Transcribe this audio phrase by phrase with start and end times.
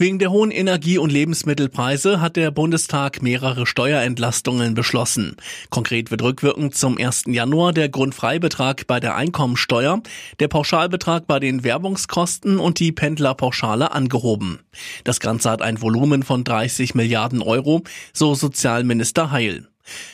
[0.00, 5.34] Wegen der hohen Energie- und Lebensmittelpreise hat der Bundestag mehrere Steuerentlastungen beschlossen.
[5.70, 7.24] Konkret wird rückwirkend zum 1.
[7.26, 10.00] Januar der Grundfreibetrag bei der Einkommensteuer,
[10.38, 14.60] der Pauschalbetrag bei den Werbungskosten und die Pendlerpauschale angehoben.
[15.02, 19.66] Das Ganze hat ein Volumen von 30 Milliarden Euro, so Sozialminister Heil.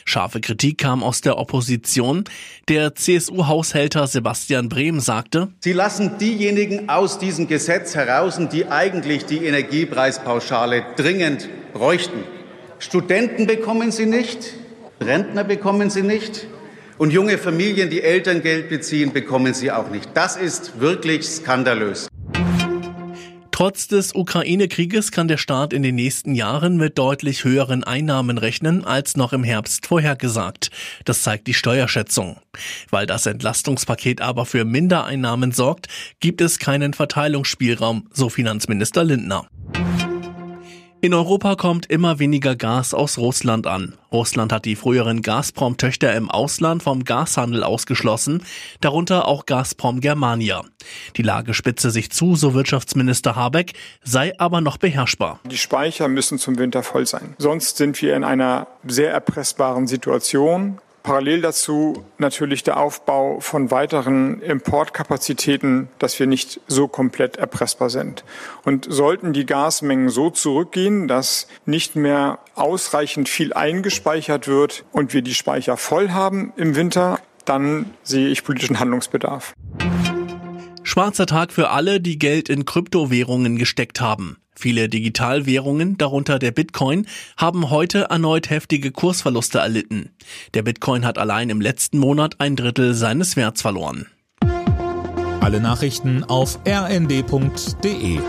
[0.05, 2.23] Scharfe Kritik kam aus der Opposition.
[2.69, 9.45] Der CSU-Haushälter Sebastian Brehm sagte, Sie lassen diejenigen aus diesem Gesetz heraus, die eigentlich die
[9.45, 12.23] Energiepreispauschale dringend bräuchten.
[12.79, 14.53] Studenten bekommen sie nicht,
[15.01, 16.47] Rentner bekommen sie nicht
[16.97, 20.09] und junge Familien, die Elterngeld beziehen, bekommen sie auch nicht.
[20.13, 22.07] Das ist wirklich skandalös.
[23.55, 28.83] Trotz des Ukraine-Krieges kann der Staat in den nächsten Jahren mit deutlich höheren Einnahmen rechnen
[28.83, 30.71] als noch im Herbst vorhergesagt.
[31.05, 32.35] Das zeigt die Steuerschätzung.
[32.89, 35.87] Weil das Entlastungspaket aber für Mindereinnahmen sorgt,
[36.19, 39.47] gibt es keinen Verteilungsspielraum, so Finanzminister Lindner.
[41.01, 43.95] In Europa kommt immer weniger Gas aus Russland an.
[44.11, 48.43] Russland hat die früheren Gazprom-Töchter im Ausland vom Gashandel ausgeschlossen,
[48.81, 50.63] darunter auch Gazprom Germania.
[51.15, 55.39] Die Lage spitze sich zu, so Wirtschaftsminister Habeck, sei aber noch beherrschbar.
[55.45, 57.35] Die Speicher müssen zum Winter voll sein.
[57.37, 60.79] Sonst sind wir in einer sehr erpressbaren Situation.
[61.05, 68.23] Parallel dazu natürlich der Aufbau von weiteren Importkapazitäten, dass wir nicht so komplett erpressbar sind.
[68.63, 75.21] Und sollten die Gasmengen so zurückgehen, dass nicht mehr ausreichend viel eingespeichert wird und wir
[75.21, 79.53] die Speicher voll haben im Winter, dann sehe ich politischen Handlungsbedarf.
[80.81, 84.37] Schwarzer Tag für alle, die Geld in Kryptowährungen gesteckt haben.
[84.57, 87.07] Viele Digitalwährungen, darunter der Bitcoin,
[87.37, 90.09] haben heute erneut heftige Kursverluste erlitten.
[90.53, 94.07] Der Bitcoin hat allein im letzten Monat ein Drittel seines Werts verloren.
[95.41, 98.19] Alle Nachrichten auf rnd.de